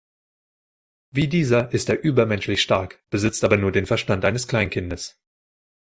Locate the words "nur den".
3.57-3.85